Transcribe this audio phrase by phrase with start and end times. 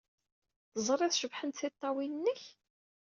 [0.73, 2.43] Teẓrid cebḥent tiṭṭawin-nnek?